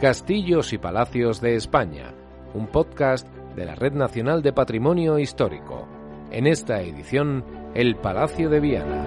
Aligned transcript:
Castillos 0.00 0.74
y 0.74 0.78
Palacios 0.78 1.40
de 1.40 1.54
España, 1.54 2.12
un 2.52 2.66
podcast 2.66 3.26
de 3.54 3.64
la 3.64 3.74
Red 3.74 3.94
Nacional 3.94 4.42
de 4.42 4.52
Patrimonio 4.52 5.18
Histórico. 5.18 5.88
En 6.30 6.46
esta 6.46 6.82
edición, 6.82 7.42
el 7.74 7.96
Palacio 7.96 8.50
de 8.50 8.60
Viana. 8.60 9.06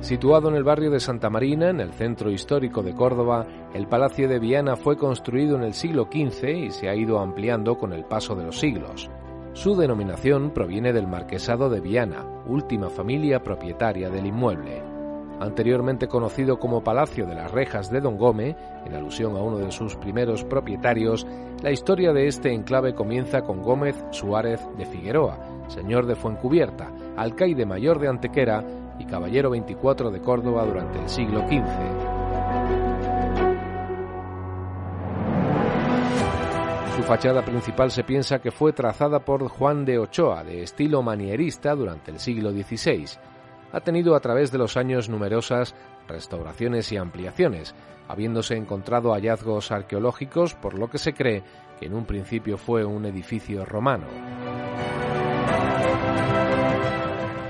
Situado 0.00 0.48
en 0.48 0.54
el 0.54 0.64
barrio 0.64 0.90
de 0.90 0.98
Santa 0.98 1.28
Marina, 1.28 1.68
en 1.68 1.80
el 1.80 1.92
centro 1.92 2.30
histórico 2.30 2.82
de 2.82 2.94
Córdoba, 2.94 3.46
el 3.74 3.86
Palacio 3.86 4.26
de 4.26 4.38
Viana 4.38 4.76
fue 4.76 4.96
construido 4.96 5.56
en 5.56 5.62
el 5.62 5.74
siglo 5.74 6.08
XV 6.10 6.48
y 6.48 6.70
se 6.70 6.88
ha 6.88 6.96
ido 6.96 7.20
ampliando 7.20 7.76
con 7.76 7.92
el 7.92 8.06
paso 8.06 8.34
de 8.34 8.44
los 8.44 8.58
siglos. 8.58 9.10
Su 9.52 9.76
denominación 9.76 10.52
proviene 10.52 10.94
del 10.94 11.06
marquesado 11.06 11.68
de 11.68 11.80
Viana, 11.82 12.24
última 12.46 12.88
familia 12.88 13.42
propietaria 13.42 14.08
del 14.08 14.24
inmueble 14.24 14.95
anteriormente 15.40 16.08
conocido 16.08 16.58
como 16.58 16.82
Palacio 16.82 17.26
de 17.26 17.34
las 17.34 17.50
Rejas 17.50 17.90
de 17.90 18.00
Don 18.00 18.16
Gómez, 18.16 18.56
en 18.84 18.94
alusión 18.94 19.36
a 19.36 19.40
uno 19.40 19.58
de 19.58 19.70
sus 19.70 19.96
primeros 19.96 20.44
propietarios, 20.44 21.26
la 21.62 21.70
historia 21.70 22.12
de 22.12 22.26
este 22.26 22.52
enclave 22.52 22.94
comienza 22.94 23.42
con 23.42 23.62
Gómez 23.62 23.96
Suárez 24.10 24.60
de 24.76 24.86
Figueroa, 24.86 25.38
señor 25.68 26.06
de 26.06 26.14
Fuencubierta, 26.14 26.90
alcaide 27.16 27.66
mayor 27.66 27.98
de 27.98 28.08
Antequera 28.08 28.64
y 28.98 29.04
caballero 29.04 29.50
24 29.50 30.10
de 30.10 30.20
Córdoba 30.20 30.64
durante 30.64 30.98
el 30.98 31.08
siglo 31.08 31.40
XV. 31.40 32.16
Su 36.96 37.02
fachada 37.02 37.44
principal 37.44 37.90
se 37.90 38.04
piensa 38.04 38.38
que 38.38 38.50
fue 38.50 38.72
trazada 38.72 39.20
por 39.20 39.46
Juan 39.48 39.84
de 39.84 39.98
Ochoa, 39.98 40.42
de 40.44 40.62
estilo 40.62 41.02
manierista, 41.02 41.74
durante 41.74 42.10
el 42.10 42.18
siglo 42.18 42.52
XVI 42.52 43.06
ha 43.72 43.80
tenido 43.80 44.14
a 44.14 44.20
través 44.20 44.52
de 44.52 44.58
los 44.58 44.76
años 44.76 45.08
numerosas 45.08 45.74
restauraciones 46.08 46.90
y 46.92 46.96
ampliaciones, 46.96 47.74
habiéndose 48.08 48.56
encontrado 48.56 49.12
hallazgos 49.12 49.72
arqueológicos, 49.72 50.54
por 50.54 50.78
lo 50.78 50.88
que 50.88 50.98
se 50.98 51.14
cree 51.14 51.42
que 51.78 51.86
en 51.86 51.94
un 51.94 52.06
principio 52.06 52.56
fue 52.56 52.84
un 52.84 53.04
edificio 53.04 53.64
romano. 53.64 54.06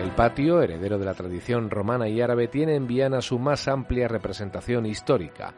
El 0.00 0.10
patio, 0.12 0.62
heredero 0.62 0.98
de 0.98 1.04
la 1.04 1.14
tradición 1.14 1.70
romana 1.70 2.08
y 2.08 2.20
árabe, 2.20 2.48
tiene 2.48 2.74
en 2.74 2.86
Viana 2.86 3.20
su 3.20 3.38
más 3.38 3.68
amplia 3.68 4.08
representación 4.08 4.86
histórica, 4.86 5.54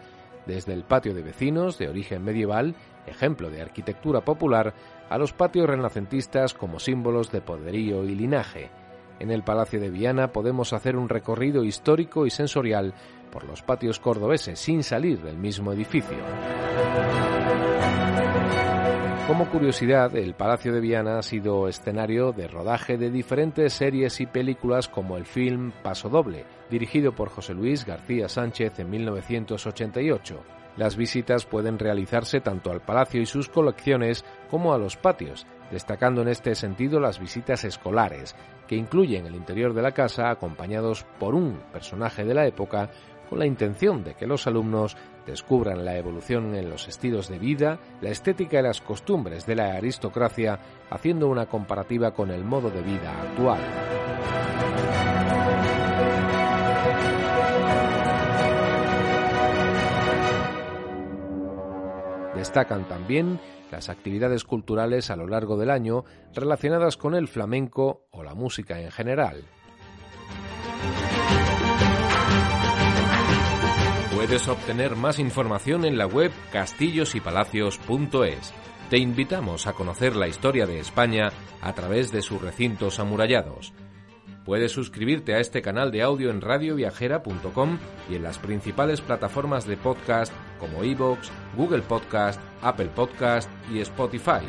desde 0.47 0.73
el 0.73 0.84
patio 0.84 1.14
de 1.14 1.23
vecinos 1.23 1.79
de 1.79 1.89
origen 1.89 2.25
medieval, 2.25 2.75
ejemplo 3.06 3.51
de 3.51 3.61
arquitectura 3.61 4.23
popular, 4.23 4.75
a 5.09 5.19
los 5.19 5.33
patios 5.33 5.69
renacentistas 5.69 6.55
como 6.55 6.79
símbolos 6.81 7.31
de 7.31 7.41
poderío 7.41 8.05
y 8.05 8.14
linaje. 8.14 8.70
En 9.20 9.30
el 9.30 9.42
Palacio 9.42 9.80
de 9.80 9.91
Viana 9.91 10.33
podemos 10.33 10.72
hacer 10.72 10.97
un 10.97 11.08
recorrido 11.08 11.64
histórico 11.64 12.27
y 12.27 12.30
sensorial 12.30 12.94
por 13.33 13.44
los 13.44 13.62
patios 13.62 13.98
cordobeses 13.98 14.58
sin 14.58 14.83
salir 14.83 15.20
del 15.20 15.36
mismo 15.36 15.73
edificio. 15.73 16.18
Como 19.27 19.51
curiosidad, 19.51 20.17
el 20.17 20.33
Palacio 20.34 20.73
de 20.73 20.80
Viana 20.80 21.18
ha 21.18 21.23
sido 21.23 21.68
escenario 21.68 22.33
de 22.33 22.48
rodaje 22.48 22.96
de 22.96 23.11
diferentes 23.11 23.74
series 23.74 24.23
y 24.23 24.27
películas 24.27 24.89
como 24.89 25.18
el 25.18 25.27
film 25.27 25.70
Paso 25.83 26.08
Doble, 26.08 26.46
dirigido 26.70 27.12
por 27.12 27.28
José 27.28 27.52
Luis 27.52 27.84
García 27.84 28.27
Sánchez 28.28 28.78
en 28.80 28.89
1988. 28.89 30.42
Las 30.78 30.96
visitas 30.96 31.45
pueden 31.45 31.78
realizarse 31.78 32.40
tanto 32.40 32.70
al 32.70 32.80
palacio 32.80 33.20
y 33.20 33.27
sus 33.27 33.51
colecciones 33.51 34.24
como 34.48 34.73
a 34.73 34.78
los 34.78 34.96
patios, 34.96 35.46
destacando 35.70 36.23
en 36.23 36.29
este 36.29 36.55
sentido 36.55 37.01
las 37.01 37.18
visitas 37.18 37.64
escolares, 37.64 38.34
que 38.67 38.77
incluyen 38.77 39.27
el 39.27 39.34
interior 39.34 39.74
de 39.74 39.83
la 39.83 39.92
casa 39.92 40.30
acompañados 40.30 41.05
por 41.18 41.34
un 41.34 41.61
personaje 41.73 42.24
de 42.24 42.34
la 42.34 42.46
época 42.46 42.90
con 43.29 43.39
la 43.39 43.46
intención 43.46 44.05
de 44.05 44.14
que 44.14 44.27
los 44.27 44.46
alumnos 44.46 44.96
descubran 45.27 45.84
la 45.84 45.96
evolución 45.96 46.55
en 46.55 46.70
los 46.70 46.89
estilos 46.89 47.28
de 47.28 47.39
vida, 47.39 47.78
la 48.01 48.11
estética 48.11 48.61
y 48.61 48.62
las 48.62 48.80
costumbres 48.80 49.45
de 49.46 49.57
la 49.57 49.74
aristocracia, 49.74 50.58
haciendo 50.90 51.28
una 51.28 51.46
comparativa 51.46 52.12
con 52.12 52.30
el 52.30 52.45
modo 52.45 52.70
de 52.70 52.83
vida 52.83 53.12
actual. 53.20 53.61
Destacan 62.34 62.86
también 62.89 63.39
las 63.70 63.89
actividades 63.89 64.45
culturales 64.45 65.11
a 65.11 65.17
lo 65.17 65.27
largo 65.27 65.56
del 65.56 65.70
año 65.70 66.05
relacionadas 66.34 66.96
con 66.96 67.14
el 67.14 67.29
flamenco 67.29 68.06
o 68.11 68.23
la 68.23 68.34
música 68.34 68.80
en 68.80 68.90
general. 68.90 69.45
Puedes 74.14 74.48
obtener 74.48 74.96
más 74.96 75.18
información 75.18 75.84
en 75.84 75.96
la 75.96 76.07
web 76.07 76.33
castillosypalacios.es. 76.52 78.52
Te 78.90 78.98
invitamos 78.98 79.67
a 79.67 79.74
conocer 79.74 80.17
la 80.17 80.28
historia 80.28 80.67
de 80.67 80.80
España 80.80 81.30
a 81.61 81.73
través 81.73 82.11
de 82.11 82.23
sus 82.23 82.42
recintos 82.42 82.98
amurallados. 82.98 83.73
Puedes 84.45 84.73
suscribirte 84.73 85.34
a 85.34 85.40
este 85.40 85.62
canal 85.62 85.90
de 85.90 86.02
audio 86.02 86.30
en 86.30 86.40
radioviajera.com 86.40 87.78
y 88.11 88.17
en 88.17 88.23
las 88.23 88.39
principales 88.39 89.02
plataformas 89.02 89.67
de 89.67 89.77
podcast 89.77 90.33
como 90.58 90.85
iVoox, 90.85 91.30
Google 91.57 91.83
Podcast, 91.83 92.41
Apple 92.63 92.91
Podcast 92.95 93.51
y 93.73 93.80
Spotify. 93.80 94.45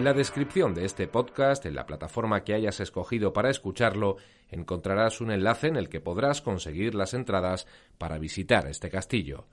En 0.00 0.04
la 0.04 0.14
descripción 0.14 0.72
de 0.72 0.86
este 0.86 1.08
podcast, 1.08 1.66
en 1.66 1.74
la 1.74 1.84
plataforma 1.84 2.42
que 2.42 2.54
hayas 2.54 2.80
escogido 2.80 3.34
para 3.34 3.50
escucharlo, 3.50 4.16
encontrarás 4.48 5.20
un 5.20 5.30
enlace 5.30 5.66
en 5.66 5.76
el 5.76 5.90
que 5.90 6.00
podrás 6.00 6.40
conseguir 6.40 6.94
las 6.94 7.12
entradas 7.12 7.66
para 7.98 8.16
visitar 8.16 8.66
este 8.66 8.88
castillo. 8.88 9.46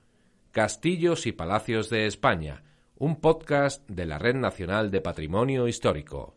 Castillos 0.52 1.26
y 1.26 1.34
Palacios 1.34 1.90
de 1.90 2.06
España, 2.06 2.64
un 2.96 3.20
podcast 3.20 3.90
de 3.90 4.06
la 4.06 4.20
Red 4.20 4.36
Nacional 4.36 4.90
de 4.90 5.02
Patrimonio 5.02 5.68
Histórico. 5.68 6.37